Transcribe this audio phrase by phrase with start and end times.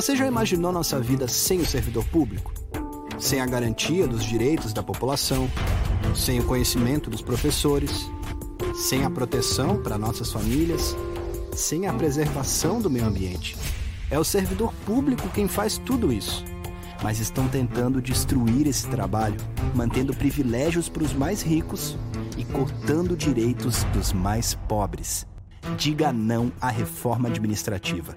[0.00, 2.54] Você já imaginou nossa vida sem o servidor público?
[3.18, 5.46] Sem a garantia dos direitos da população,
[6.16, 8.10] sem o conhecimento dos professores,
[8.74, 10.96] sem a proteção para nossas famílias,
[11.54, 13.58] sem a preservação do meio ambiente.
[14.10, 16.42] É o servidor público quem faz tudo isso.
[17.02, 19.36] Mas estão tentando destruir esse trabalho,
[19.74, 21.94] mantendo privilégios para os mais ricos
[22.38, 25.26] e cortando direitos dos mais pobres.
[25.76, 28.16] Diga não à reforma administrativa.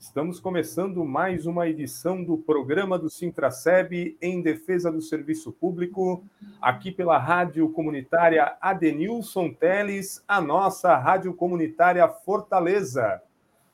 [0.00, 6.24] Estamos começando mais uma edição do programa do Sintraceb em defesa do serviço público,
[6.58, 13.20] aqui pela Rádio Comunitária Adenilson Teles, a nossa Rádio Comunitária Fortaleza.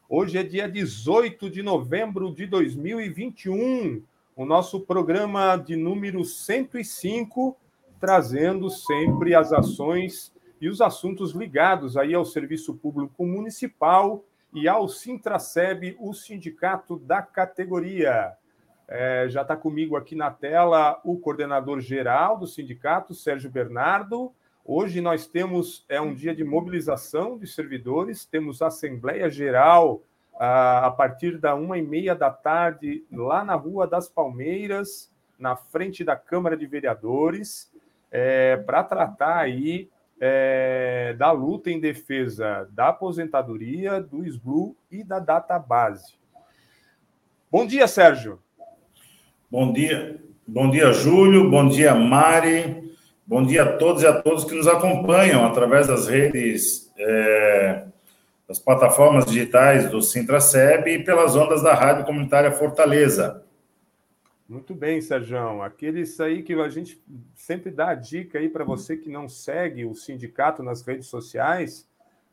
[0.09, 4.03] Hoje é dia 18 de novembro de 2021,
[4.35, 7.57] o nosso programa de número 105,
[8.01, 14.25] trazendo sempre as ações e os assuntos ligados aí ao serviço público municipal
[14.57, 18.33] e ao Sintraceb, o sindicato da categoria.
[18.89, 24.33] É, já está comigo aqui na tela o coordenador geral do sindicato, Sérgio Bernardo.
[24.65, 30.03] Hoje nós temos é um dia de mobilização de servidores, temos Assembleia Geral
[30.41, 35.55] a, a partir da uma e meia da tarde, lá na Rua das Palmeiras, na
[35.55, 37.71] frente da Câmara de Vereadores,
[38.11, 45.19] é, para tratar aí é, da luta em defesa da aposentadoria, do SBLU e da
[45.19, 46.15] database.
[47.51, 48.41] Bom dia, Sérgio.
[49.51, 50.21] Bom dia.
[50.47, 51.51] Bom dia, Júlio.
[51.51, 52.95] Bom dia, Mari.
[53.27, 57.85] Bom dia a todos e a todos que nos acompanham através das redes, é,
[58.47, 63.43] das plataformas digitais do Sintraceb e pelas ondas da Rádio Comunitária Fortaleza.
[64.49, 65.61] Muito bem, Sérgio.
[65.61, 67.03] Aqueles aí que a gente
[67.35, 71.89] sempre dá a dica aí para você que não segue o sindicato nas redes sociais,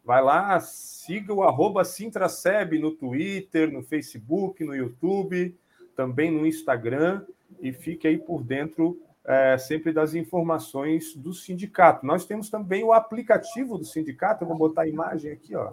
[0.06, 5.58] vai lá, siga o arroba Sintraceb no Twitter, no Facebook, no YouTube,
[5.96, 7.26] também no Instagram
[7.60, 12.06] e fique aí por dentro é, sempre das informações do sindicato.
[12.06, 15.72] Nós temos também o aplicativo do sindicato, eu vou botar a imagem aqui, ó.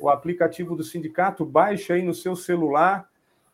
[0.00, 3.07] O aplicativo do sindicato, baixa aí no seu celular,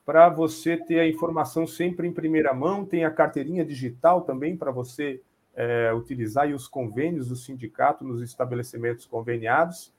[0.05, 2.85] para você ter a informação sempre em primeira mão.
[2.85, 5.21] Tem a carteirinha digital também para você
[5.55, 9.93] é, utilizar e os convênios do sindicato nos estabelecimentos conveniados.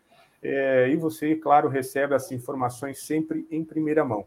[0.44, 4.24] É, e você, claro, recebe as informações sempre em primeira mão.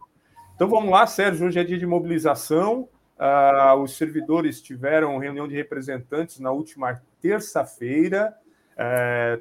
[0.55, 1.47] Então vamos lá, Sérgio.
[1.47, 2.88] Hoje é dia de mobilização.
[3.17, 8.37] Ah, os servidores tiveram reunião de representantes na última terça-feira.
[8.77, 9.41] É,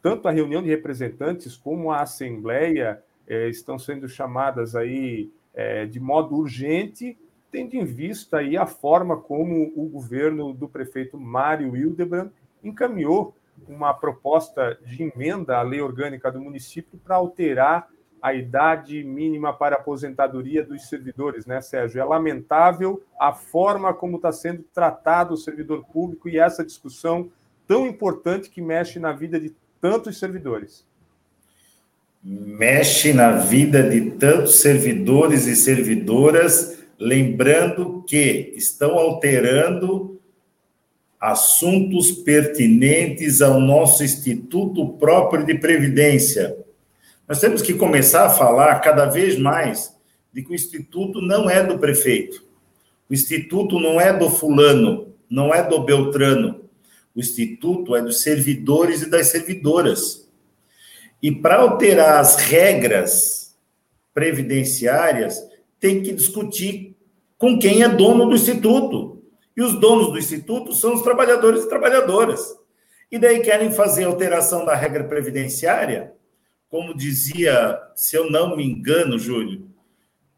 [0.00, 5.98] tanto a reunião de representantes como a assembleia é, estão sendo chamadas aí é, de
[5.98, 7.18] modo urgente,
[7.50, 12.30] tendo em vista aí a forma como o governo do prefeito Mário Hildebrand
[12.62, 13.34] encaminhou
[13.66, 17.88] uma proposta de emenda à lei orgânica do município para alterar
[18.20, 22.00] a idade mínima para aposentadoria dos servidores, né, Sérgio?
[22.00, 27.30] É lamentável a forma como está sendo tratado o servidor público e essa discussão
[27.66, 30.86] tão importante que mexe na vida de tantos servidores
[32.28, 40.20] mexe na vida de tantos servidores e servidoras, lembrando que estão alterando
[41.20, 46.56] assuntos pertinentes ao nosso Instituto próprio de Previdência.
[47.28, 49.94] Nós temos que começar a falar cada vez mais
[50.32, 52.44] de que o Instituto não é do prefeito,
[53.08, 56.60] o Instituto não é do fulano, não é do Beltrano,
[57.14, 60.25] o Instituto é dos servidores e das servidoras.
[61.22, 63.56] E para alterar as regras
[64.12, 65.42] previdenciárias,
[65.78, 66.96] tem que discutir
[67.38, 69.22] com quem é dono do instituto.
[69.56, 72.56] E os donos do instituto são os trabalhadores e trabalhadoras.
[73.10, 76.12] E daí querem fazer alteração da regra previdenciária,
[76.68, 79.70] como dizia, se eu não me engano, Júlio,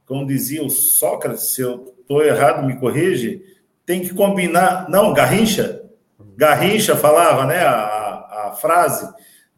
[0.05, 3.43] como dizia o Sócrates, se eu estou errado, me corrige,
[3.85, 4.89] tem que combinar.
[4.89, 5.83] Não, Garrincha?
[6.37, 9.09] Garrincha falava, né, a, a frase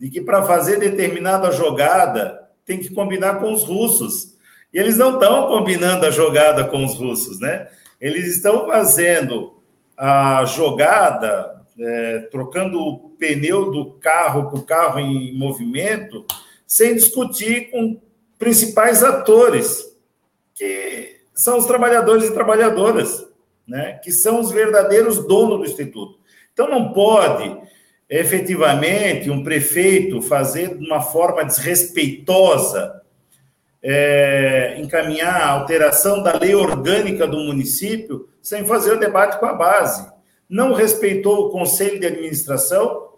[0.01, 4.35] de que para fazer determinada jogada tem que combinar com os russos.
[4.73, 7.69] E eles não estão combinando a jogada com os russos, né?
[8.01, 9.61] Eles estão fazendo
[9.95, 16.25] a jogada, é, trocando o pneu do carro com o carro em movimento,
[16.67, 18.01] sem discutir com
[18.39, 19.95] principais atores,
[20.55, 23.27] que são os trabalhadores e trabalhadoras,
[23.69, 24.01] né?
[24.03, 26.19] que são os verdadeiros donos do Instituto.
[26.53, 27.55] Então, não pode,
[28.11, 33.01] efetivamente, um prefeito fazer de uma forma desrespeitosa
[33.83, 39.55] é, encaminhar a alteração da lei orgânica do município sem fazer o debate com a
[39.55, 40.11] base.
[40.49, 43.11] Não respeitou o conselho de administração,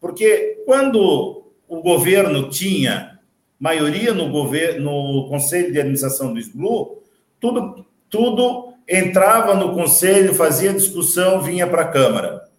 [0.00, 3.20] porque quando o governo tinha
[3.58, 7.02] maioria no governo, no conselho de administração do SBLU,
[7.38, 12.49] tudo, tudo entrava no conselho, fazia discussão, vinha para a Câmara.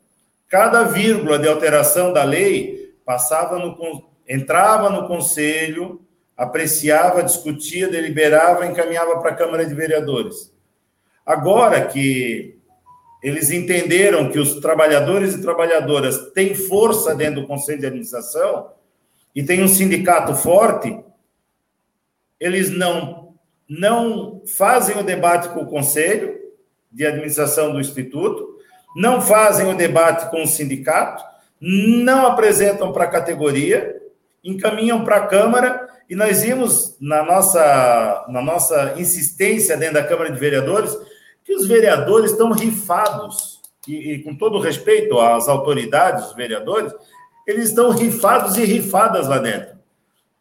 [0.51, 6.01] Cada vírgula de alteração da lei passava no, entrava no conselho,
[6.35, 10.53] apreciava, discutia, deliberava, encaminhava para a Câmara de Vereadores.
[11.25, 12.59] Agora que
[13.23, 18.71] eles entenderam que os trabalhadores e trabalhadoras têm força dentro do Conselho de Administração
[19.33, 20.99] e tem um sindicato forte,
[22.37, 23.21] eles não
[23.69, 26.37] não fazem o debate com o Conselho
[26.91, 28.50] de Administração do Instituto,
[28.95, 31.23] não fazem o debate com o sindicato,
[31.59, 34.01] não apresentam para a categoria,
[34.43, 40.31] encaminham para a Câmara e nós vimos na nossa, na nossa insistência dentro da Câmara
[40.31, 40.97] de Vereadores
[41.43, 46.93] que os vereadores estão rifados, e, e com todo respeito às autoridades, os vereadores,
[47.47, 49.75] eles estão rifados e rifadas lá dentro,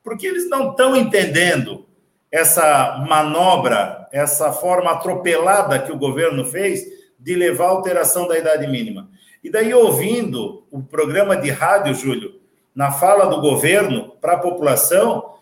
[0.05, 1.87] porque eles não estão entendendo
[2.31, 8.67] essa manobra, essa forma atropelada que o governo fez de levar a alteração da idade
[8.67, 9.08] mínima.
[9.44, 12.40] E daí, ouvindo o programa de rádio, Júlio,
[12.75, 15.34] na fala do governo para a população,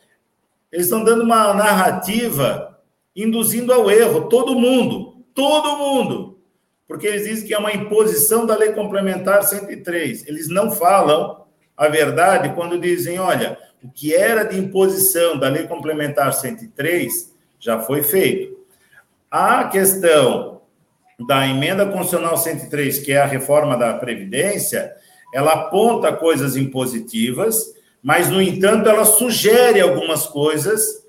[0.71, 2.79] eles estão dando uma narrativa
[3.15, 6.39] induzindo ao erro todo mundo, todo mundo.
[6.87, 10.27] Porque eles dizem que é uma imposição da Lei Complementar 103.
[10.27, 11.45] Eles não falam
[11.77, 17.81] a verdade quando dizem, olha, o que era de imposição da Lei Complementar 103 já
[17.81, 18.59] foi feito.
[19.31, 20.58] A questão
[21.27, 24.93] da emenda constitucional 103, que é a reforma da Previdência,
[25.35, 31.05] ela aponta coisas impositivas mas, no entanto, ela sugere algumas coisas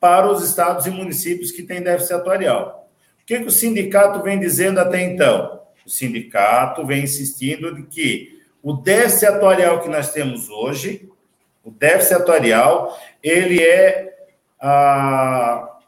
[0.00, 2.90] para os estados e municípios que têm déficit atuarial.
[3.22, 5.60] O que, que o sindicato vem dizendo até então?
[5.86, 11.08] O sindicato vem insistindo de que o déficit atuarial que nós temos hoje,
[11.64, 14.12] o déficit atuarial, ele é,
[14.60, 15.78] ah,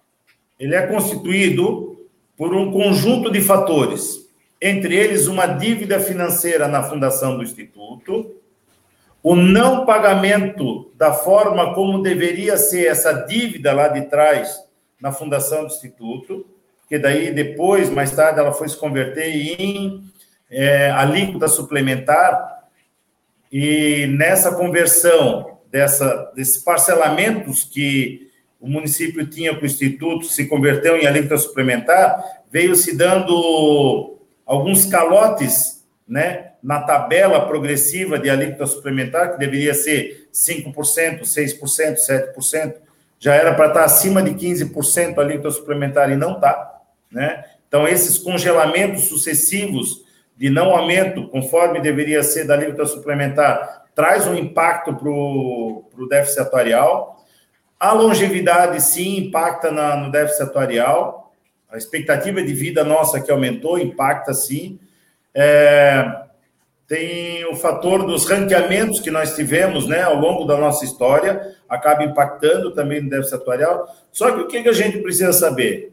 [0.58, 2.03] ele é constituído
[2.36, 4.28] por um conjunto de fatores,
[4.60, 8.34] entre eles uma dívida financeira na fundação do Instituto,
[9.22, 14.62] o não pagamento da forma como deveria ser essa dívida lá de trás
[15.00, 16.46] na fundação do Instituto,
[16.88, 19.28] que daí depois, mais tarde, ela foi se converter
[19.58, 20.02] em
[20.50, 22.54] é, alíquota suplementar,
[23.50, 28.30] e nessa conversão dessa, desses parcelamentos que
[28.64, 34.86] o município tinha com o Instituto, se converteu em alíquota suplementar, veio se dando alguns
[34.86, 42.74] calotes, né, na tabela progressiva de alíquota suplementar, que deveria ser 5%, 6%, 7%,
[43.18, 46.80] já era para estar acima de 15% a alíquota suplementar e não está.
[47.12, 47.44] Né?
[47.68, 50.04] Então, esses congelamentos sucessivos
[50.36, 56.40] de não aumento, conforme deveria ser da alíquota suplementar, traz um impacto para o déficit
[56.40, 57.23] atuarial.
[57.78, 61.32] A longevidade, sim, impacta na, no déficit atuarial.
[61.70, 64.78] A expectativa de vida nossa que aumentou, impacta, sim.
[65.34, 66.24] É,
[66.86, 72.04] tem o fator dos ranqueamentos que nós tivemos né, ao longo da nossa história, acaba
[72.04, 73.88] impactando também no déficit atuarial.
[74.12, 75.92] Só que o que, que a gente precisa saber?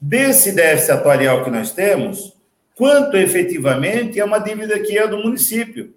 [0.00, 2.36] Desse déficit atuarial que nós temos,
[2.74, 5.94] quanto efetivamente é uma dívida que é do município.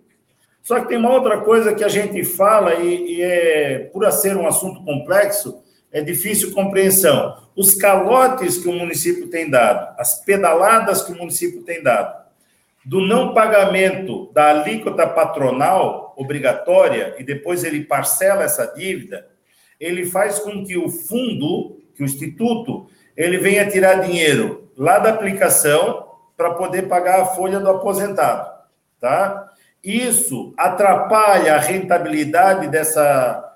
[0.66, 4.36] Só que tem uma outra coisa que a gente fala e, e é, por ser
[4.36, 7.38] um assunto complexo, é difícil compreensão.
[7.56, 12.26] Os calotes que o município tem dado, as pedaladas que o município tem dado,
[12.84, 19.28] do não pagamento da alíquota patronal obrigatória e depois ele parcela essa dívida,
[19.80, 25.12] ele faz com que o fundo, que o instituto, ele venha tirar dinheiro lá da
[25.12, 28.50] aplicação para poder pagar a folha do aposentado,
[29.00, 29.52] tá?
[29.86, 33.56] Isso atrapalha a rentabilidade dessa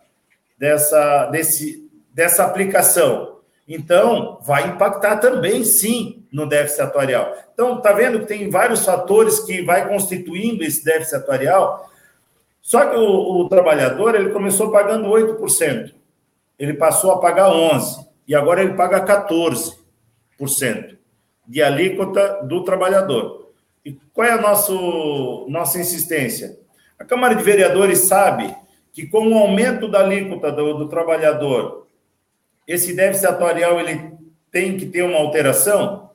[0.57, 3.39] dessa desse dessa aplicação.
[3.67, 7.35] Então, vai impactar também, sim, no déficit atuarial.
[7.53, 11.89] Então, está vendo que tem vários fatores que vai constituindo esse déficit atuarial.
[12.61, 15.93] Só que o, o trabalhador, ele começou pagando 8%.
[16.57, 18.07] Ele passou a pagar 11%.
[18.27, 20.97] E agora ele paga 14%
[21.47, 23.38] de alíquota do trabalhador.
[23.89, 26.59] E qual é a nosso, nossa insistência?
[26.99, 28.55] A Câmara de Vereadores sabe
[28.93, 31.87] que com o aumento da alíquota do, do trabalhador
[32.67, 34.11] esse déficit atuarial ele
[34.51, 36.11] tem que ter uma alteração?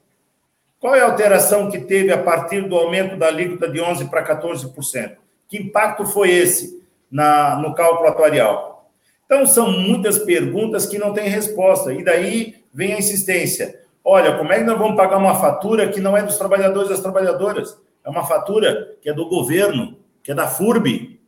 [0.78, 4.24] Qual é a alteração que teve a partir do aumento da alíquota de 11% para
[4.24, 5.16] 14%?
[5.48, 8.88] Que impacto foi esse na, no cálculo atuarial?
[9.24, 11.92] Então, são muitas perguntas que não têm resposta.
[11.92, 13.80] E daí vem a insistência.
[14.04, 16.92] Olha, como é que nós vamos pagar uma fatura que não é dos trabalhadores e
[16.92, 17.80] das trabalhadoras?
[18.04, 21.18] É uma fatura que é do governo, que é da FURB.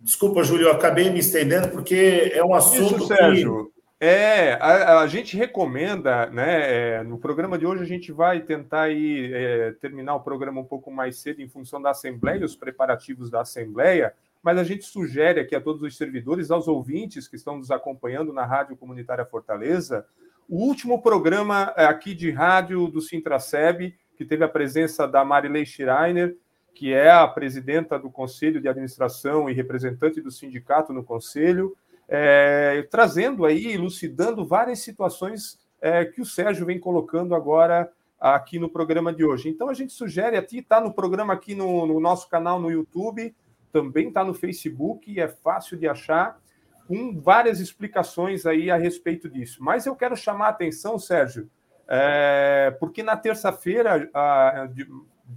[0.00, 3.64] Desculpa, Júlio, eu acabei me estendendo porque é um assunto Isso, Sérgio.
[3.64, 3.78] Que...
[4.00, 6.98] É, a, a, gente recomenda, né?
[6.98, 10.64] É, no programa de hoje a gente vai tentar ir, é, terminar o programa um
[10.64, 15.40] pouco mais cedo em função da Assembleia, os preparativos da Assembleia, mas a gente sugere
[15.40, 20.06] aqui a todos os servidores, aos ouvintes que estão nos acompanhando na Rádio Comunitária Fortaleza,
[20.48, 25.66] o último programa é, aqui de rádio do Sintraceb, que teve a presença da Marilei
[25.66, 26.36] Schreiner,
[26.74, 31.76] que é a presidenta do Conselho de Administração e representante do sindicato no Conselho,
[32.08, 38.68] é, trazendo aí, elucidando várias situações é, que o Sérgio vem colocando agora aqui no
[38.68, 39.48] programa de hoje.
[39.48, 42.70] Então a gente sugere a ti, está no programa aqui no, no, nosso canal no
[42.70, 43.34] YouTube,
[43.70, 46.40] também está no Facebook, é fácil de achar,
[46.88, 49.62] com várias explicações aí a respeito disso.
[49.62, 51.50] Mas eu quero chamar a atenção, Sérgio,
[51.86, 54.10] é, porque na terça-feira,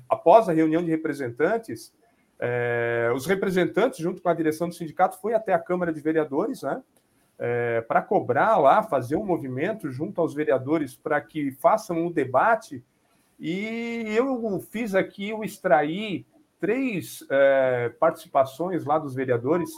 [0.07, 1.93] após a reunião de representantes,
[2.39, 6.63] é, os representantes, junto com a direção do sindicato, foi até a Câmara de Vereadores,
[6.63, 6.81] né?
[7.37, 12.83] É, para cobrar lá, fazer um movimento junto aos vereadores para que façam um debate.
[13.39, 16.25] E eu fiz aqui, eu extraí
[16.59, 19.71] três é, participações lá dos vereadores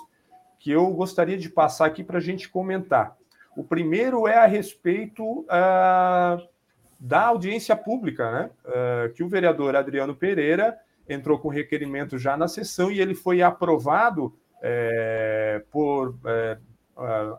[0.64, 3.18] que eu gostaria de passar aqui para a gente comentar.
[3.54, 6.42] O primeiro é a respeito uh,
[6.98, 8.50] da audiência pública, né?
[8.64, 13.42] Uh, que o vereador Adriano Pereira entrou com requerimento já na sessão e ele foi
[13.42, 16.58] aprovado é, por é,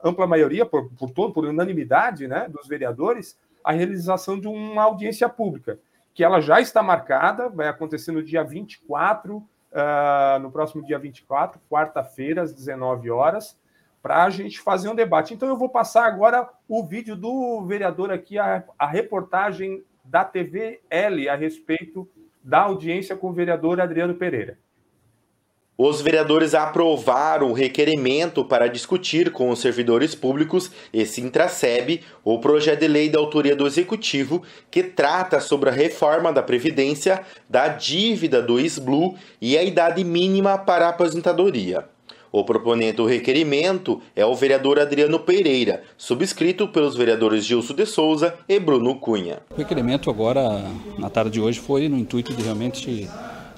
[0.05, 5.27] ampla maioria, por, por todo, por unanimidade né, dos vereadores, a realização de uma audiência
[5.31, 5.79] pública,
[6.13, 9.43] que ela já está marcada, vai acontecer no dia 24,
[9.75, 13.59] uh, no próximo dia 24, quarta-feira, às 19 horas,
[14.01, 15.35] para a gente fazer um debate.
[15.35, 20.81] Então, eu vou passar agora o vídeo do vereador aqui, a, a reportagem da TV
[20.91, 22.09] L a respeito
[22.43, 24.59] da audiência com o vereador Adriano Pereira.
[25.77, 32.79] Os vereadores aprovaram o requerimento para discutir com os servidores públicos e Sintraceb o projeto
[32.79, 38.41] de lei da autoria do Executivo que trata sobre a reforma da Previdência, da dívida
[38.41, 41.85] do SBLU e a idade mínima para a aposentadoria.
[42.31, 48.35] O proponente do requerimento é o vereador Adriano Pereira, subscrito pelos vereadores Gilson de Souza
[48.49, 49.39] e Bruno Cunha.
[49.51, 50.65] O requerimento agora,
[50.99, 53.09] na tarde de hoje, foi no intuito de realmente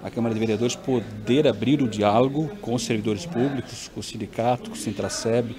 [0.06, 4.70] a Câmara de Vereadores poder abrir o diálogo com os servidores públicos, com o sindicato,
[4.70, 5.56] com o Sintraceb,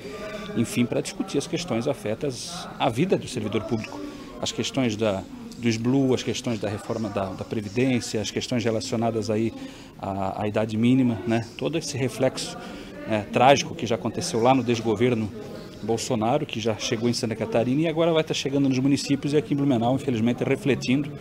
[0.56, 4.00] enfim, para discutir as questões afetas à vida do servidor público.
[4.42, 5.22] As questões da,
[5.58, 9.52] do SBLU, as questões da reforma da, da Previdência, as questões relacionadas aí
[10.00, 11.46] à, à idade mínima, né?
[11.58, 12.58] todo esse reflexo
[13.10, 15.30] é, trágico que já aconteceu lá no desgoverno
[15.84, 19.38] Bolsonaro, que já chegou em Santa Catarina e agora vai estar chegando nos municípios e
[19.38, 21.12] aqui em Blumenau, infelizmente, refletindo,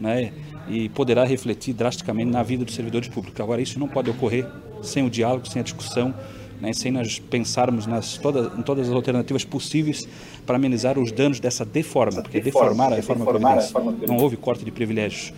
[0.00, 0.32] né,
[0.68, 3.40] e poderá refletir drasticamente na vida dos servidores públicos.
[3.40, 4.46] Agora, isso não pode ocorrer
[4.82, 6.14] sem o diálogo, sem a discussão,
[6.60, 10.08] né, sem nós pensarmos nas todas, em todas as alternativas possíveis
[10.44, 14.70] para amenizar os danos dessa deforma, porque deformar a reforma previdenciária não houve corte de
[14.70, 15.32] privilégios,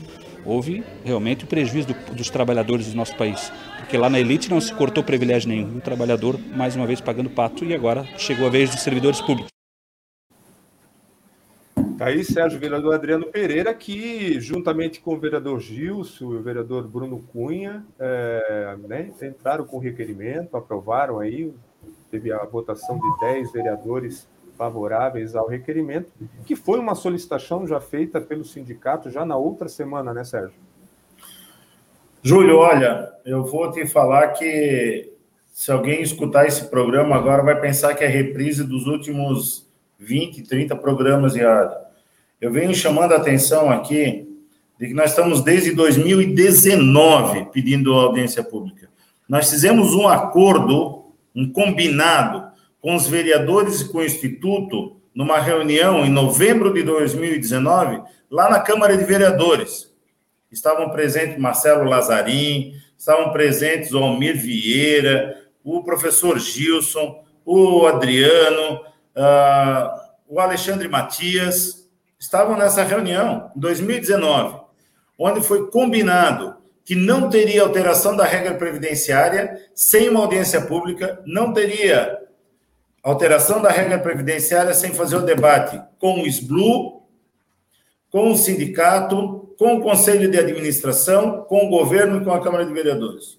[0.45, 3.53] houve realmente o prejuízo do, dos trabalhadores do nosso país.
[3.79, 5.79] Porque lá na elite não se cortou privilégio nenhum.
[5.79, 9.58] O trabalhador, mais uma vez, pagando pato e agora chegou a vez dos servidores públicos.
[12.01, 17.23] Aí Sérgio Vereador Adriano Pereira, que juntamente com o vereador Gilson e o vereador Bruno
[17.33, 21.53] Cunha, é, né, entraram com requerimento, aprovaram aí,
[22.11, 26.11] teve a votação de 10 vereadores favoráveis ao requerimento,
[26.45, 30.59] que foi uma solicitação já feita pelo sindicato já na outra semana, né, Sérgio?
[32.23, 35.13] Júlio, olha, eu vou te falar que
[35.53, 40.77] se alguém escutar esse programa agora vai pensar que é reprise dos últimos 20, 30
[40.77, 41.41] programas de.
[42.41, 44.29] Eu venho chamando a atenção aqui
[44.79, 48.89] de que nós estamos desde 2019 pedindo audiência pública.
[49.29, 52.49] Nós fizemos um acordo, um combinado
[52.81, 58.61] com os vereadores e com o Instituto numa reunião em novembro de 2019, lá na
[58.61, 59.93] Câmara de Vereadores.
[60.49, 68.81] Estavam presentes Marcelo Lazarim, estavam presentes o Almir Vieira, o professor Gilson, o Adriano,
[69.17, 71.78] uh, o Alexandre Matias,
[72.19, 74.61] estavam nessa reunião em 2019,
[75.19, 81.53] onde foi combinado que não teria alteração da regra previdenciária sem uma audiência pública, não
[81.53, 82.19] teria
[83.03, 87.03] alteração da regra previdenciária sem fazer o debate com o SBLU,
[88.11, 92.65] com o sindicato, com o conselho de administração, com o governo e com a Câmara
[92.65, 93.39] de Vereadores.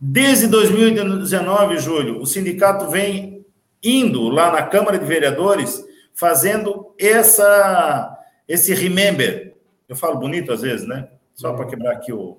[0.00, 3.46] Desde 2019, Júlio, o sindicato vem
[3.82, 5.85] indo lá na Câmara de Vereadores
[6.16, 8.12] fazendo essa
[8.48, 9.54] esse remember.
[9.88, 11.08] Eu falo bonito às vezes, né?
[11.34, 12.38] Só para quebrar aqui o,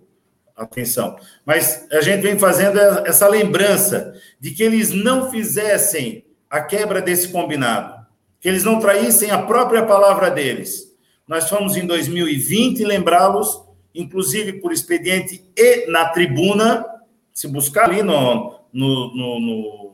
[0.56, 1.16] a atenção.
[1.46, 7.30] Mas a gente vem fazendo essa lembrança de que eles não fizessem a quebra desse
[7.30, 8.06] combinado,
[8.40, 10.94] que eles não traíssem a própria palavra deles.
[11.28, 13.62] Nós fomos em 2020 lembrá-los,
[13.94, 16.86] inclusive por expediente e na tribuna,
[17.34, 19.88] se buscar ali no, no, no, no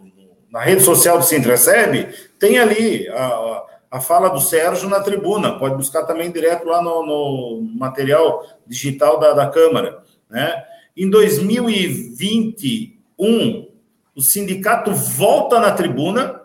[0.54, 3.64] na rede social do Sintraceb, tem ali a,
[4.02, 9.34] fala do Sérgio na tribuna, pode buscar também direto lá no, no material digital da,
[9.34, 10.02] da Câmara.
[10.30, 10.66] Né?
[10.96, 13.68] Em 2021,
[14.16, 16.40] o sindicato volta na tribuna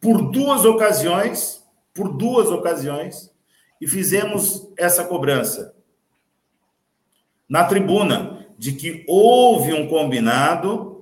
[0.00, 3.34] por duas ocasiões, por duas ocasiões,
[3.80, 5.74] e fizemos essa cobrança
[7.48, 10.97] na tribuna de que houve um combinado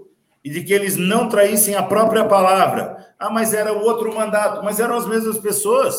[0.46, 3.04] e de que eles não traíssem a própria palavra.
[3.18, 5.96] Ah, mas era o outro mandato, mas eram as mesmas pessoas,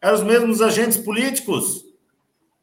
[0.00, 1.84] eram os mesmos agentes políticos,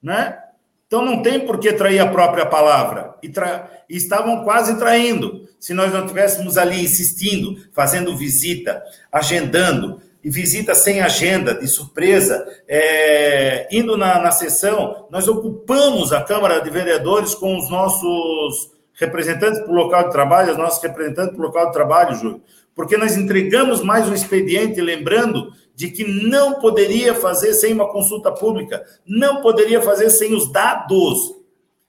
[0.02, 0.40] né?
[0.88, 3.14] Então não tem por que trair a própria palavra.
[3.22, 3.70] E, tra...
[3.88, 5.48] e estavam quase traindo.
[5.60, 12.44] Se nós não estivéssemos ali insistindo, fazendo visita, agendando, e visita sem agenda, de surpresa,
[12.68, 13.68] é...
[13.72, 19.72] indo na, na sessão, nós ocupamos a Câmara de Vereadores com os nossos representantes para
[19.72, 22.42] o local de trabalho, os nossos representantes para o local de trabalho, Júlio,
[22.76, 28.32] porque nós entregamos mais um expediente, lembrando de que não poderia fazer sem uma consulta
[28.32, 31.36] pública, não poderia fazer sem os dados.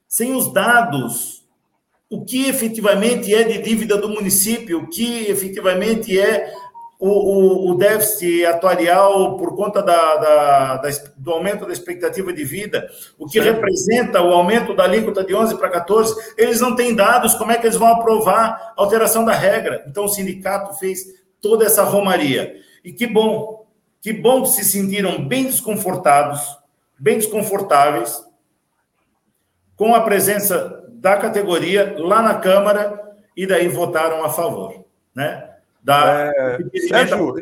[0.07, 1.43] Sem os dados,
[2.09, 6.51] o que efetivamente é de dívida do município, o que efetivamente é
[6.99, 12.43] o, o, o déficit atuarial por conta da, da, da, do aumento da expectativa de
[12.43, 13.55] vida, o que certo.
[13.55, 17.57] representa o aumento da alíquota de 11 para 14, eles não têm dados, como é
[17.57, 19.85] que eles vão aprovar a alteração da regra?
[19.87, 21.05] Então o sindicato fez
[21.41, 22.57] toda essa romaria.
[22.83, 23.59] E que bom
[24.01, 26.57] que bom que se sentiram bem desconfortados,
[26.97, 28.23] bem desconfortáveis,
[29.75, 32.97] com a presença da categoria lá na Câmara
[33.35, 35.48] e daí votaram a favor, né?
[35.81, 37.33] Da é, Sérgio,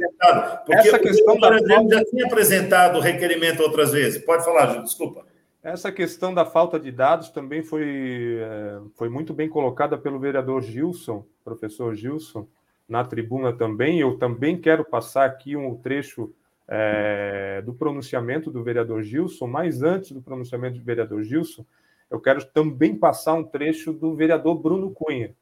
[0.65, 1.95] porque essa questão da falta...
[1.95, 4.23] já tinha apresentado o requerimento outras vezes.
[4.23, 5.26] Pode falar, Ju, desculpa.
[5.63, 10.62] Essa questão da falta de dados também foi, é, foi muito bem colocada pelo vereador
[10.62, 12.47] Gilson, professor Gilson,
[12.88, 14.00] na tribuna também.
[14.00, 16.34] Eu também quero passar aqui um trecho
[16.67, 21.65] é, do pronunciamento do vereador Gilson, mas antes do pronunciamento do vereador Gilson,
[22.10, 25.34] eu quero também passar um trecho do vereador Bruno Cunha,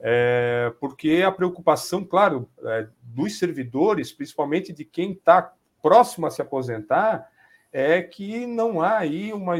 [0.00, 6.42] é, porque a preocupação, claro, é, dos servidores, principalmente de quem está próximo a se
[6.42, 7.30] aposentar,
[7.72, 9.54] é que não há aí uma,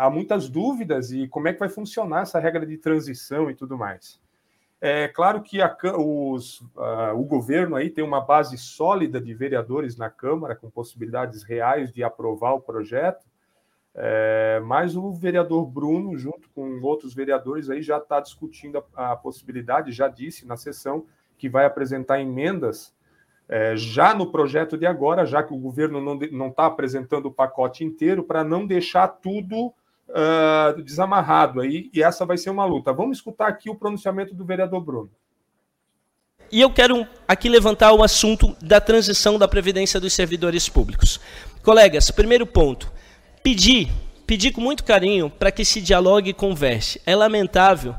[0.00, 3.76] há muitas dúvidas e como é que vai funcionar essa regra de transição e tudo
[3.76, 4.20] mais.
[4.80, 9.96] É claro que a, os, uh, o governo aí tem uma base sólida de vereadores
[9.96, 13.26] na Câmara, com possibilidades reais de aprovar o projeto,
[14.00, 19.16] é, mas o vereador Bruno, junto com outros vereadores, aí já está discutindo a, a,
[19.16, 21.04] possibilidade, já disse na sessão,
[21.36, 22.94] que vai apresentar emendas
[23.48, 27.82] é, já no projeto de agora, já que o governo não está apresentando o pacote
[27.82, 32.92] inteiro, para não deixar tudo uh, desamarrado aí, e essa vai ser uma luta.
[32.92, 35.10] Vamos escutar aqui o pronunciamento do vereador Bruno.
[36.52, 41.20] E eu quero aqui levantar o assunto da transição da Previdência dos servidores públicos.
[41.62, 42.90] Colegas, primeiro ponto,
[43.48, 43.88] pedir,
[44.26, 47.00] pedir com muito carinho para que se dialogue e converse.
[47.06, 47.94] É lamentável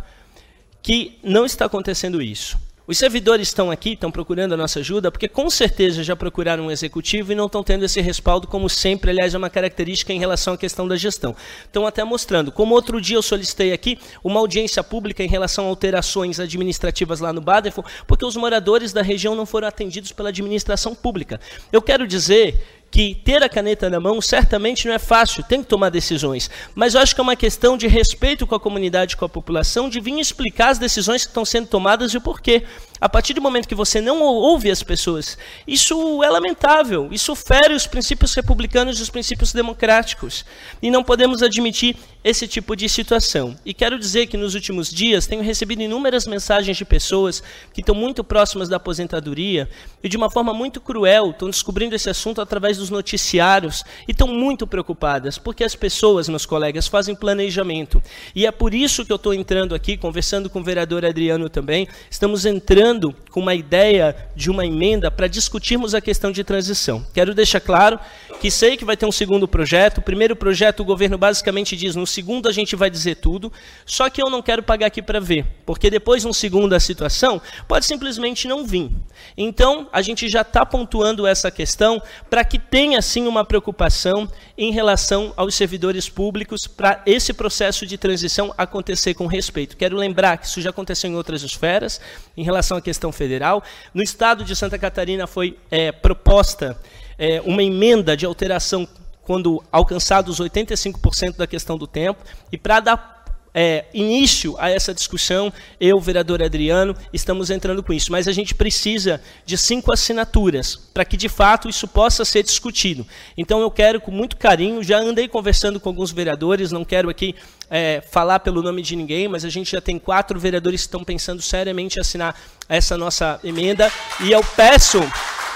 [0.79, 2.55] que não está acontecendo isso.
[2.85, 6.71] Os servidores estão aqui, estão procurando a nossa ajuda, porque com certeza já procuraram um
[6.71, 10.53] executivo e não estão tendo esse respaldo, como sempre, aliás, é uma característica em relação
[10.53, 11.35] à questão da gestão.
[11.63, 12.51] Estão até mostrando.
[12.51, 17.33] Como outro dia eu solicitei aqui uma audiência pública em relação a alterações administrativas lá
[17.33, 21.39] no Baderfo, porque os moradores da região não foram atendidos pela administração pública.
[21.71, 25.69] Eu quero dizer que ter a caneta na mão certamente não é fácil, tem que
[25.69, 26.49] tomar decisões.
[26.73, 29.89] Mas eu acho que é uma questão de respeito com a comunidade, com a população,
[29.89, 32.63] de vir explicar as decisões que estão sendo tomadas e o porquê.
[33.01, 37.73] A partir do momento que você não ouve as pessoas, isso é lamentável, isso fere
[37.73, 40.45] os princípios republicanos e os princípios democráticos.
[40.81, 43.55] E não podemos admitir esse tipo de situação.
[43.65, 47.41] E quero dizer que nos últimos dias tenho recebido inúmeras mensagens de pessoas
[47.73, 49.69] que estão muito próximas da aposentadoria
[50.03, 54.27] e de uma forma muito cruel estão descobrindo esse assunto através dos noticiários e estão
[54.27, 58.03] muito preocupadas, porque as pessoas, meus colegas, fazem planejamento.
[58.35, 61.88] E é por isso que eu estou entrando aqui, conversando com o vereador Adriano também,
[62.09, 62.88] estamos entrando
[63.30, 67.06] com uma ideia de uma emenda para discutirmos a questão de transição.
[67.13, 67.99] Quero deixar claro
[68.39, 69.99] que sei que vai ter um segundo projeto.
[69.99, 73.52] O primeiro projeto o governo basicamente diz, no segundo a gente vai dizer tudo,
[73.86, 77.41] só que eu não quero pagar aqui para ver, porque depois, no segundo, a situação
[77.67, 78.89] pode simplesmente não vir.
[79.38, 84.71] Então, a gente já está pontuando essa questão para que tenha, sim, uma preocupação em
[84.71, 89.78] relação aos servidores públicos para esse processo de transição acontecer com respeito.
[89.78, 91.99] Quero lembrar que isso já aconteceu em outras esferas,
[92.36, 93.63] em relação à questão federal.
[93.94, 96.78] No estado de Santa Catarina foi é, proposta
[97.18, 98.88] é, uma emenda de alteração
[99.30, 103.18] quando alcançados 85% da questão do tempo, e para dar
[103.53, 108.12] é, início a essa discussão, eu, vereador Adriano, estamos entrando com isso.
[108.12, 113.05] Mas a gente precisa de cinco assinaturas para que, de fato, isso possa ser discutido.
[113.38, 117.35] Então, eu quero, com muito carinho, já andei conversando com alguns vereadores, não quero aqui
[117.69, 121.03] é, falar pelo nome de ninguém, mas a gente já tem quatro vereadores que estão
[121.03, 122.35] pensando seriamente em assinar
[122.67, 123.91] essa nossa emenda.
[124.21, 124.99] E eu peço,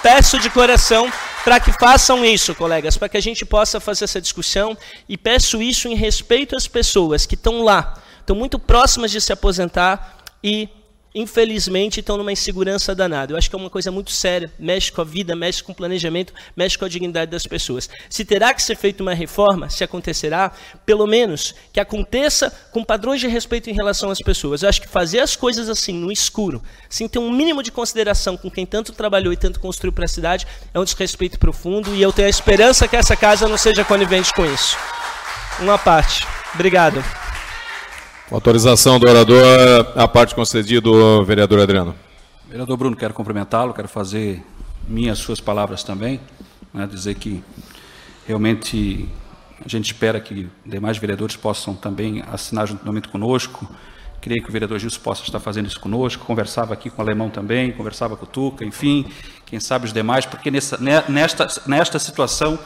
[0.02, 1.12] peço de coração
[1.44, 4.78] para que façam isso, colegas, para que a gente possa fazer essa discussão
[5.10, 9.34] e peço isso em respeito às pessoas que estão lá, estão muito próximas de se
[9.34, 10.70] aposentar e
[11.14, 13.34] infelizmente, estão numa insegurança danada.
[13.34, 15.76] Eu acho que é uma coisa muito séria, mexe com a vida, mexe com o
[15.76, 17.90] planejamento, mexe com a dignidade das pessoas.
[18.10, 20.52] Se terá que ser feita uma reforma, se acontecerá,
[20.86, 24.64] pelo menos que aconteça com padrões de respeito em relação às pessoas.
[24.64, 28.36] Eu acho que fazer as coisas assim, no escuro, sem ter um mínimo de consideração
[28.36, 32.02] com quem tanto trabalhou e tanto construiu para a cidade, é um desrespeito profundo e
[32.02, 34.78] eu tenho a esperança que essa casa não seja conivente com isso.
[35.60, 36.26] Uma parte.
[36.54, 37.23] Obrigado.
[38.32, 41.94] Autorização do orador, a parte concedida do vereador Adriano.
[42.48, 44.42] Vereador Bruno, quero cumprimentá-lo, quero fazer
[44.88, 46.22] minhas suas palavras também,
[46.74, 47.44] né, dizer que
[48.26, 49.10] realmente
[49.64, 53.70] a gente espera que demais vereadores possam também assinar juntamente conosco.
[54.22, 56.26] Creio que o vereador Gilson possa estar fazendo isso conosco.
[56.26, 59.06] Conversava aqui com o Alemão também, conversava com o Tuca, enfim,
[59.46, 60.78] quem sabe os demais, porque nessa,
[61.10, 62.58] nesta, nesta situação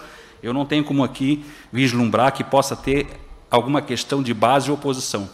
[0.41, 1.43] eu não tenho como aqui
[1.74, 3.08] vislumbrar que possa ter
[3.50, 5.28] alguma questão de base ou oposição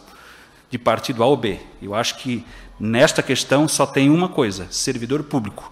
[0.74, 1.60] de partido A ou B.
[1.80, 2.44] Eu acho que
[2.80, 5.72] nesta questão só tem uma coisa: servidor público.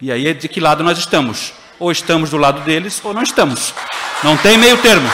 [0.00, 1.52] E aí é de que lado nós estamos?
[1.78, 3.74] Ou estamos do lado deles ou não estamos.
[4.24, 5.06] Não tem meio termo.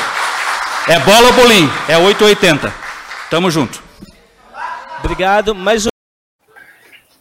[0.87, 1.69] É bola ou bolim?
[1.89, 2.73] É 880.
[3.29, 3.83] Tamo junto.
[5.01, 5.53] Obrigado.
[5.53, 5.89] Mais um.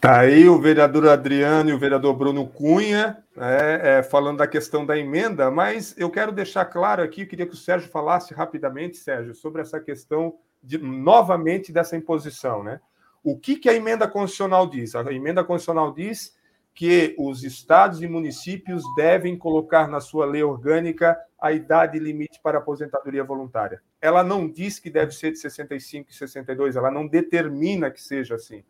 [0.00, 4.86] Tá aí o vereador Adriano e o vereador Bruno Cunha é, é, falando da questão
[4.86, 8.98] da emenda, mas eu quero deixar claro aqui, eu queria que o Sérgio falasse rapidamente,
[8.98, 12.62] Sérgio, sobre essa questão de, novamente dessa imposição.
[12.62, 12.80] Né?
[13.22, 14.94] O que, que a emenda constitucional diz?
[14.94, 16.34] A emenda constitucional diz
[16.74, 22.58] que os estados e municípios devem colocar na sua lei orgânica a idade limite para
[22.58, 23.80] aposentadoria voluntária.
[24.00, 28.34] Ela não diz que deve ser de 65 e 62, ela não determina que seja
[28.34, 28.64] assim.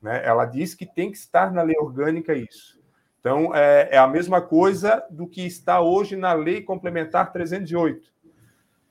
[0.00, 0.24] Né?
[0.24, 2.78] Ela diz que tem que estar na lei orgânica isso.
[3.18, 8.12] Então, é, é a mesma coisa do que está hoje na Lei Complementar 308.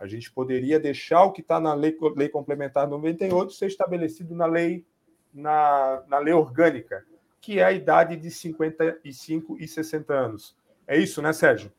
[0.03, 4.45] A gente poderia deixar o que está na lei, lei Complementar 98 ser estabelecido na
[4.45, 4.83] lei,
[5.33, 7.05] na, na lei orgânica,
[7.39, 10.57] que é a idade de 55 e 60 anos.
[10.85, 11.71] É isso, né, Sérgio?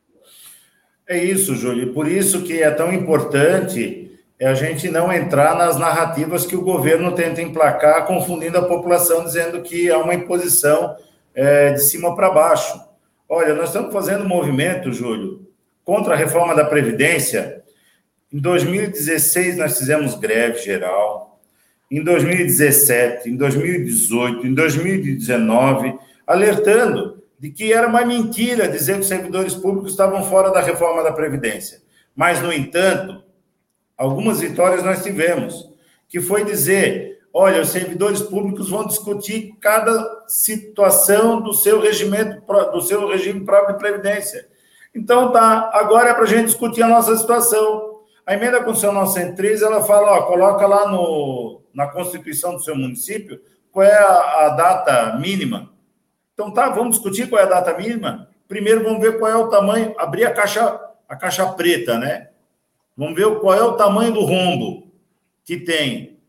[1.07, 1.93] É isso, Júlio.
[1.93, 7.13] Por isso que é tão importante a gente não entrar nas narrativas que o governo
[7.13, 10.97] tenta emplacar, confundindo a população, dizendo que há uma imposição
[11.35, 12.83] é, de cima para baixo.
[13.29, 15.47] Olha, nós estamos fazendo um movimento, Júlio,
[15.83, 17.54] contra a reforma da Previdência,
[18.35, 21.39] em 2016, nós fizemos greve geral.
[21.89, 29.07] Em 2017, em 2018, em 2019, alertando de que era uma mentira dizer que os
[29.07, 31.81] servidores públicos estavam fora da reforma da Previdência.
[32.13, 33.23] Mas, no entanto,
[33.97, 35.71] algumas vitórias nós tivemos,
[36.09, 42.81] que foi dizer: olha, os servidores públicos vão discutir cada situação do seu regimento, do
[42.81, 44.45] seu regime próprio de previdência.
[44.93, 47.84] Então tá, agora é para a gente discutir a nossa situação.
[48.25, 53.39] A emenda constitucional 103, ela fala, ó, coloca lá no, na constituição do seu município
[53.71, 55.71] qual é a, a data mínima.
[56.33, 58.27] Então tá, vamos discutir qual é a data mínima.
[58.47, 62.29] Primeiro vamos ver qual é o tamanho, abrir a caixa, a caixa preta, né?
[62.97, 64.91] Vamos ver qual é o tamanho do rombo
[65.43, 66.19] que tem.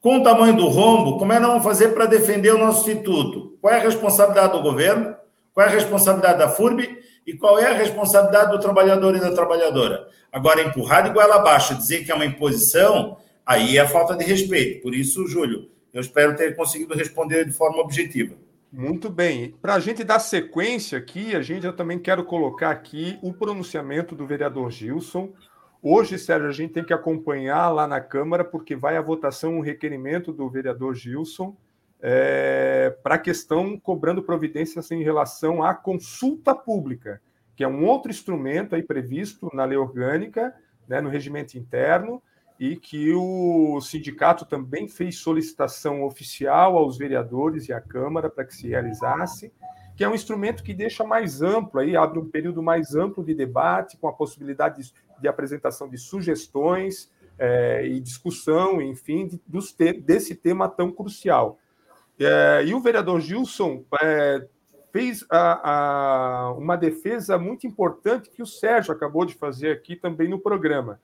[0.00, 2.80] Com o tamanho do rombo, como é que nós vamos fazer para defender o nosso
[2.88, 3.58] instituto?
[3.60, 5.14] Qual é a responsabilidade do governo?
[5.52, 6.98] Qual é a responsabilidade da FURB?
[7.30, 10.08] E qual é a responsabilidade do trabalhador e da trabalhadora?
[10.32, 14.82] Agora, empurrar de goela abaixo, dizer que é uma imposição, aí é falta de respeito.
[14.82, 18.34] Por isso, Júlio, eu espero ter conseguido responder de forma objetiva.
[18.72, 19.54] Muito bem.
[19.62, 24.16] Para a gente dar sequência aqui, a gente eu também quero colocar aqui o pronunciamento
[24.16, 25.30] do vereador Gilson.
[25.80, 29.60] Hoje, Sérgio, a gente tem que acompanhar lá na Câmara, porque vai à votação um
[29.60, 31.56] requerimento do vereador Gilson
[32.02, 37.20] é, para a questão cobrando providências em relação à consulta pública,
[37.54, 40.54] que é um outro instrumento aí previsto na lei orgânica,
[40.88, 42.22] né, no regimento interno,
[42.58, 48.54] e que o sindicato também fez solicitação oficial aos vereadores e à Câmara para que
[48.54, 49.52] se realizasse,
[49.96, 53.34] que é um instrumento que deixa mais amplo, aí abre um período mais amplo de
[53.34, 59.72] debate, com a possibilidade de, de apresentação de sugestões é, e discussão, enfim, de, dos
[59.72, 61.58] te, desse tema tão crucial.
[62.20, 64.46] É, e o vereador Gilson é,
[64.92, 70.28] fez a, a, uma defesa muito importante que o Sérgio acabou de fazer aqui também
[70.28, 71.00] no programa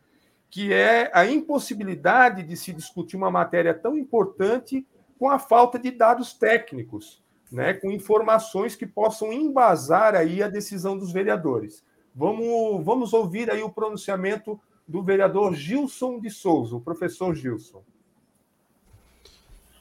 [0.51, 4.87] que é a impossibilidade de se discutir uma matéria tão importante
[5.19, 10.97] com a falta de dados técnicos, né, com informações que possam embasar aí a decisão
[10.97, 11.85] dos vereadores.
[12.15, 17.83] Vamos, vamos ouvir aí o pronunciamento do vereador Gilson de Souza, o professor Gilson.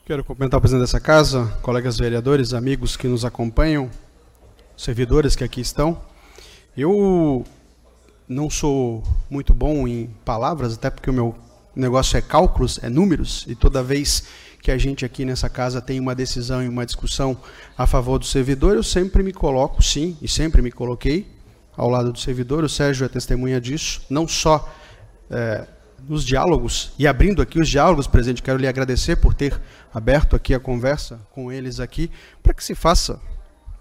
[0.06, 3.90] Quero cumprimentar o presidente dessa casa, colegas vereadores, amigos que nos acompanham,
[4.78, 6.00] servidores que aqui estão.
[6.78, 7.44] Eu
[8.30, 11.36] não sou muito bom em palavras, até porque o meu
[11.76, 14.26] negócio é cálculos, é números, e toda vez
[14.62, 17.36] que a gente aqui nessa casa tem uma decisão e uma discussão
[17.76, 21.26] a favor do servidor, eu sempre me coloco, sim, e sempre me coloquei
[21.76, 22.64] ao lado do servidor.
[22.64, 24.72] O Sérgio é testemunha disso, não só
[25.32, 25.66] é,
[26.08, 29.60] nos diálogos, e abrindo aqui os diálogos, presidente, quero lhe agradecer por ter
[29.94, 32.12] aberto aqui a conversa com eles aqui,
[32.44, 33.20] para que se faça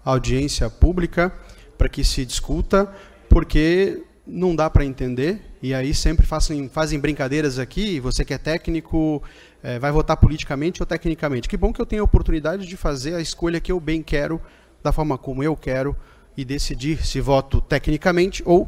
[0.03, 1.31] audiência pública,
[1.77, 2.91] para que se discuta,
[3.29, 8.37] porque não dá para entender, e aí sempre fazem, fazem brincadeiras aqui, você que é
[8.37, 9.21] técnico,
[9.61, 11.47] é, vai votar politicamente ou tecnicamente.
[11.47, 14.41] Que bom que eu tenho a oportunidade de fazer a escolha que eu bem quero,
[14.83, 15.95] da forma como eu quero,
[16.35, 18.67] e decidir se voto tecnicamente ou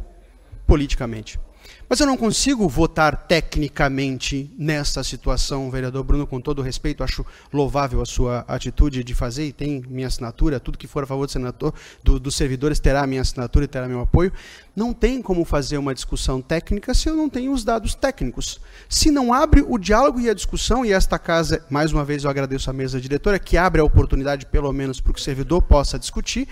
[0.65, 1.39] politicamente.
[1.89, 8.01] Mas eu não consigo votar tecnicamente nessa situação, vereador Bruno, com todo respeito, acho louvável
[8.01, 11.31] a sua atitude de fazer e tem minha assinatura, tudo que for a favor do
[11.31, 11.73] senador,
[12.03, 14.33] do, dos servidores terá minha assinatura e terá meu apoio.
[14.75, 18.59] Não tem como fazer uma discussão técnica se eu não tenho os dados técnicos.
[18.89, 22.29] Se não abre o diálogo e a discussão, e esta casa, mais uma vez eu
[22.29, 25.97] agradeço à mesa diretora, que abre a oportunidade, pelo menos, para que o servidor possa
[25.97, 26.49] discutir,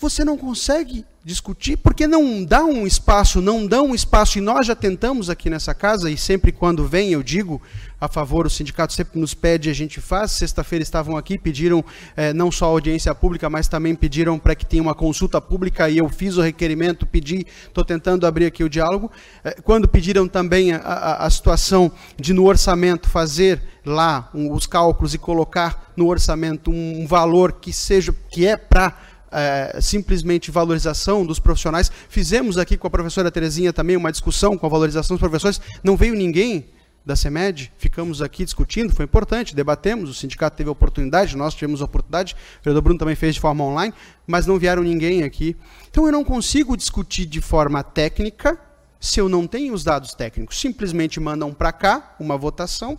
[0.00, 4.66] você não consegue discutir porque não dá um espaço, não dá um espaço, e nós
[4.66, 7.62] já tentamos aqui nessa casa, e sempre quando vem eu digo
[7.98, 10.32] a favor, o sindicato sempre nos pede, a gente faz.
[10.32, 11.82] Sexta-feira estavam aqui, pediram
[12.14, 15.96] eh, não só audiência pública, mas também pediram para que tenha uma consulta pública, e
[15.96, 19.10] eu fiz o requerimento, pedi, estou tentando abrir aqui o diálogo.
[19.42, 24.66] Eh, quando pediram também a, a, a, situação de no orçamento fazer lá um, os
[24.66, 28.94] cálculos e colocar no orçamento um, um valor que seja, que é para
[29.34, 31.90] é, simplesmente valorização dos profissionais.
[32.08, 35.60] Fizemos aqui com a professora Terezinha também uma discussão com a valorização dos professores.
[35.82, 36.66] Não veio ninguém
[37.04, 41.82] da CEMED, ficamos aqui discutindo, foi importante, debatemos, o sindicato teve a oportunidade, nós tivemos
[41.82, 43.92] a oportunidade, o vereador Bruno também fez de forma online,
[44.26, 45.54] mas não vieram ninguém aqui.
[45.90, 48.58] Então eu não consigo discutir de forma técnica
[48.98, 50.58] se eu não tenho os dados técnicos.
[50.58, 52.96] Simplesmente mandam para cá uma votação,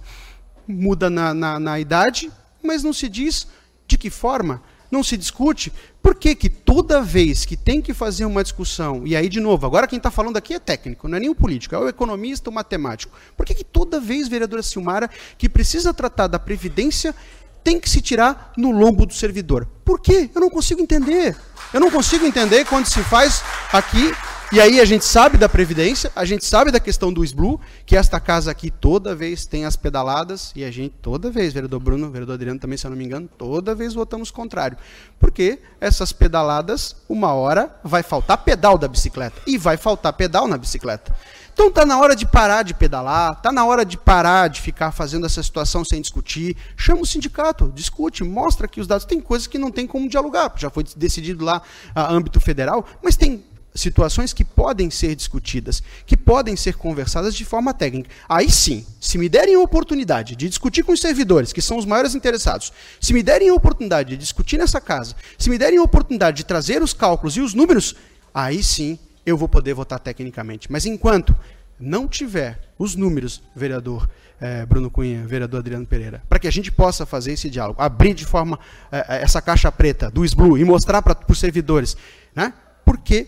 [0.68, 2.30] muda na, na, na idade,
[2.62, 3.48] mas não se diz
[3.88, 4.62] de que forma
[4.96, 5.72] não se discute,
[6.06, 9.66] por que, que toda vez que tem que fazer uma discussão, e aí de novo,
[9.66, 12.48] agora quem está falando aqui é técnico, não é nem o político, é o economista,
[12.48, 13.18] o matemático.
[13.36, 17.16] Por que, que toda vez, vereadora Silmara, que precisa tratar da Previdência,
[17.64, 19.68] tem que se tirar no lombo do servidor?
[19.84, 20.30] Por quê?
[20.36, 21.36] Eu não consigo entender.
[21.74, 24.14] Eu não consigo entender quando se faz aqui
[24.52, 27.96] e aí a gente sabe da Previdência, a gente sabe da questão do SBLU, que
[27.96, 32.12] esta casa aqui toda vez tem as pedaladas, e a gente toda vez, vereador Bruno,
[32.12, 34.78] vereador Adriano também, se eu não me engano, toda vez votamos contrário.
[35.20, 40.58] Porque essas pedaladas, uma hora vai faltar pedal da bicicleta, e vai faltar pedal na
[40.58, 41.16] bicicleta.
[41.56, 44.92] Então está na hora de parar de pedalar, está na hora de parar de ficar
[44.92, 46.58] fazendo essa situação sem discutir.
[46.76, 49.06] Chama o sindicato, discute, mostra que os dados.
[49.06, 51.62] Tem coisas que não tem como dialogar, já foi decidido lá
[51.96, 53.42] a âmbito federal, mas tem
[53.76, 58.10] situações que podem ser discutidas, que podem ser conversadas de forma técnica.
[58.28, 61.86] Aí sim, se me derem a oportunidade de discutir com os servidores, que são os
[61.86, 65.84] maiores interessados, se me derem a oportunidade de discutir nessa casa, se me derem a
[65.84, 67.96] oportunidade de trazer os cálculos e os números,
[68.34, 70.72] aí sim eu vou poder votar tecnicamente.
[70.72, 71.36] Mas enquanto
[71.80, 74.10] não tiver os números, vereador
[74.40, 78.14] eh, Bruno Cunha, vereador Adriano Pereira, para que a gente possa fazer esse diálogo, abrir
[78.14, 78.60] de forma
[78.92, 81.98] eh, essa caixa preta do SBLU e mostrar para os servidores,
[82.34, 82.54] né?
[82.86, 83.28] Porque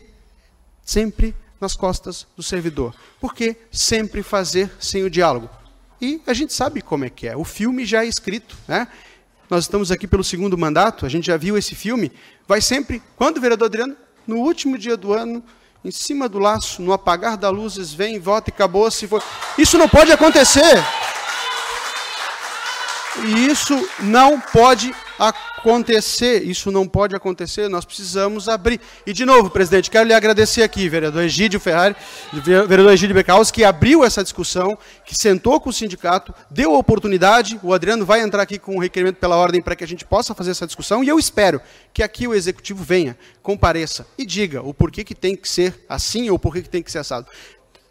[0.88, 2.96] sempre nas costas do servidor.
[3.20, 5.50] Por que sempre fazer sem o diálogo?
[6.02, 7.36] E a gente sabe como é que é.
[7.36, 8.88] O filme já é escrito, né?
[9.50, 12.12] Nós estamos aqui pelo segundo mandato, a gente já viu esse filme.
[12.48, 15.44] Vai sempre, quando o vereador Adriano, no último dia do ano,
[15.84, 18.90] em cima do laço, no apagar das luzes, vem, vota e acabou.
[18.90, 19.22] Se for...
[19.58, 20.84] Isso não pode acontecer.
[23.26, 25.57] E isso não pode acontecer,
[26.44, 28.80] isso não pode acontecer, nós precisamos abrir.
[29.06, 31.96] E, de novo, presidente, quero lhe agradecer aqui, vereador Egídio Ferrari,
[32.34, 37.60] vereador Egídio Becaus, que abriu essa discussão, que sentou com o sindicato, deu a oportunidade,
[37.62, 40.34] o Adriano vai entrar aqui com um requerimento pela ordem para que a gente possa
[40.34, 41.62] fazer essa discussão, e eu espero
[41.94, 46.30] que aqui o executivo venha, compareça e diga o porquê que tem que ser assim
[46.30, 47.28] ou porquê que tem que ser assado.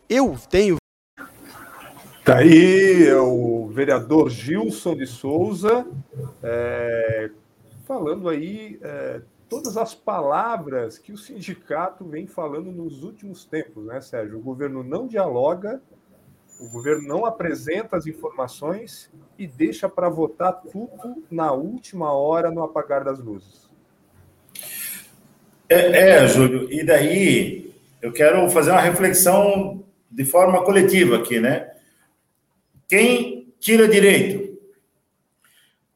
[0.09, 0.77] Eu tenho
[2.27, 5.87] Está aí o vereador Gilson de Souza
[6.43, 7.31] é,
[7.87, 14.01] falando aí é, todas as palavras que o sindicato vem falando nos últimos tempos, né,
[14.01, 14.39] Sérgio?
[14.39, 15.81] O governo não dialoga,
[16.61, 22.63] o governo não apresenta as informações e deixa para votar tudo na última hora no
[22.63, 23.71] apagar das luzes.
[25.69, 31.73] É, é, Júlio, e daí eu quero fazer uma reflexão de forma coletiva aqui, né?
[32.89, 34.57] Quem tira direito?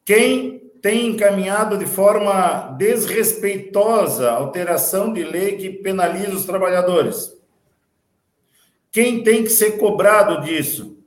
[0.04, 0.49] Quem
[0.80, 7.36] tem encaminhado de forma desrespeitosa alteração de lei que penaliza os trabalhadores?
[8.90, 10.98] Quem tem que ser cobrado disso?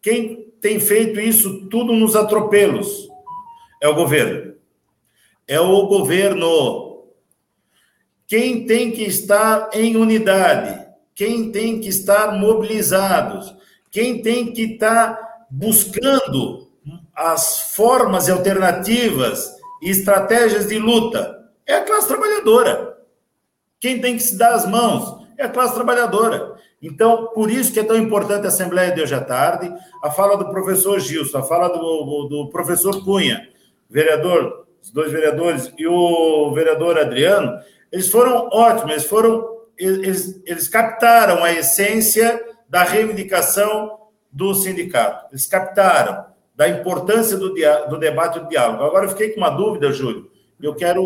[0.00, 3.08] Quem tem feito isso tudo nos atropelos?
[3.82, 4.54] É o governo.
[5.46, 7.04] É o governo.
[8.26, 10.86] Quem tem que estar em unidade?
[11.14, 13.54] Quem tem que estar mobilizados?
[13.90, 16.65] Quem tem que estar buscando
[17.16, 21.34] as formas alternativas e estratégias de luta
[21.66, 22.98] é a classe trabalhadora.
[23.80, 26.56] Quem tem que se dar as mãos é a classe trabalhadora.
[26.80, 30.36] Então, por isso que é tão importante a Assembleia de hoje à tarde, a fala
[30.36, 33.48] do professor Gilson, a fala do, do professor Cunha,
[33.88, 37.58] vereador, os dois vereadores, e o vereador Adriano,
[37.90, 39.46] eles foram ótimos, eles foram,
[39.78, 43.98] eles, eles captaram a essência da reivindicação
[44.30, 45.26] do sindicato.
[45.32, 48.82] Eles captaram da importância do, dia, do debate e do diálogo.
[48.82, 50.30] Agora eu fiquei com uma dúvida, Júlio.
[50.60, 51.02] Eu quero,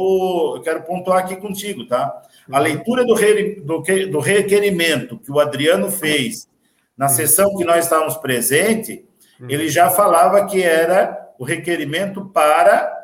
[0.57, 2.23] eu quero pontuar aqui contigo, tá?
[2.53, 6.49] A leitura do, re, do, do requerimento que o Adriano fez
[6.97, 9.01] na sessão que nós estávamos presentes,
[9.49, 12.95] ele já falava que era o requerimento para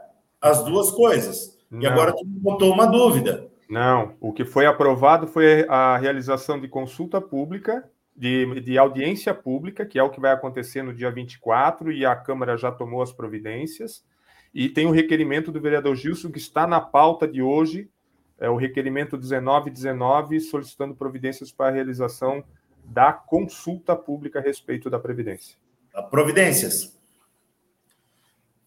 [0.40, 1.58] as duas coisas.
[1.70, 1.80] Não.
[1.80, 3.48] E agora tu botou uma dúvida.
[3.68, 7.84] Não, o que foi aprovado foi a realização de consulta pública
[8.16, 12.16] de, de audiência pública, que é o que vai acontecer no dia 24, e a
[12.16, 14.04] Câmara já tomou as providências.
[14.54, 17.90] E tem o requerimento do vereador Gilson, que está na pauta de hoje,
[18.38, 22.42] é o requerimento 1919, solicitando providências para a realização
[22.84, 25.58] da consulta pública a respeito da Previdência.
[26.10, 26.98] Providências.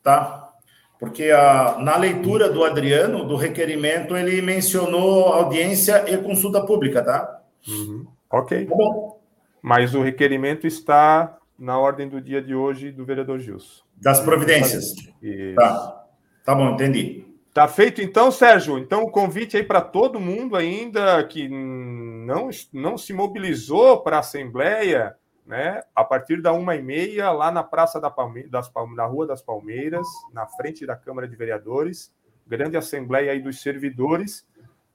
[0.04, 0.54] Tá?
[1.00, 7.42] Porque a, na leitura do Adriano, do requerimento, ele mencionou audiência e consulta pública, tá?
[7.68, 8.06] Uhum.
[8.30, 8.66] Ok.
[8.66, 9.19] Tá bom.
[9.62, 13.84] Mas o requerimento está na ordem do dia de hoje do vereador Gilson.
[13.98, 14.96] Das providências.
[15.22, 15.56] Isso.
[15.56, 16.06] Tá.
[16.44, 17.26] Tá bom, entendi.
[17.54, 18.78] Tá feito então, Sérgio.
[18.78, 24.20] Então, o convite aí para todo mundo ainda que não, não se mobilizou para a
[24.20, 25.82] Assembleia, né?
[25.96, 29.26] A partir da uma e meia, lá na Praça da Palme das Palme na Rua
[29.26, 32.14] das Palmeiras, na frente da Câmara de Vereadores,
[32.48, 34.48] grande Assembleia aí dos servidores.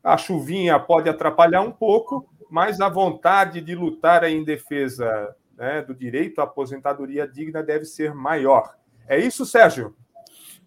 [0.03, 5.95] A chuvinha pode atrapalhar um pouco, mas a vontade de lutar em defesa né, do
[5.95, 8.75] direito à aposentadoria digna deve ser maior.
[9.07, 9.95] É isso, Sérgio?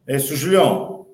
[0.05, 1.07] É isso, Julião.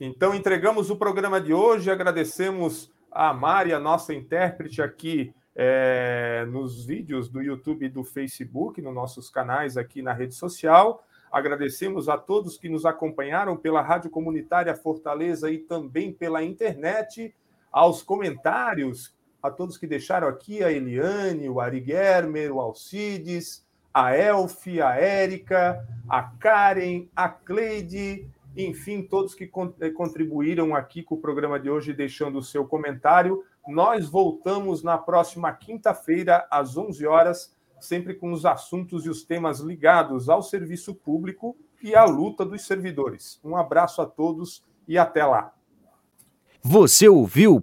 [0.00, 6.84] Então, entregamos o programa de hoje, agradecemos a Mari, a nossa intérprete aqui é, nos
[6.86, 11.04] vídeos do YouTube e do Facebook, nos nossos canais aqui na rede social.
[11.30, 17.34] Agradecemos a todos que nos acompanharam pela Rádio Comunitária Fortaleza e também pela internet,
[17.70, 24.16] aos comentários a todos que deixaram aqui, a Eliane, o Ari Germer, o Alcides, a
[24.16, 28.26] Elfi, a Érica, a Karen, a Cleide,
[28.56, 29.50] enfim, todos que
[29.80, 33.44] eh, contribuíram aqui com o programa de hoje, deixando o seu comentário.
[33.66, 39.60] Nós voltamos na próxima quinta-feira, às 11 horas, sempre com os assuntos e os temas
[39.60, 43.40] ligados ao serviço público e à luta dos servidores.
[43.44, 45.52] Um abraço a todos e até lá.
[46.62, 47.62] Você ouviu?